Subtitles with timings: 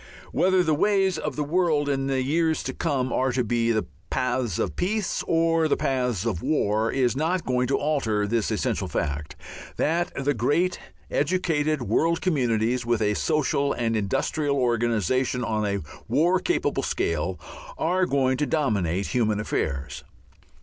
[0.31, 3.85] Whether the ways of the world in the years to come are to be the
[4.09, 8.87] paths of peace or the paths of war is not going to alter this essential
[8.87, 9.35] fact,
[9.77, 10.79] that the great
[11.11, 17.39] educated world communities, with a social and industrial organization on a war capable scale,
[17.77, 20.03] are going to dominate human affairs.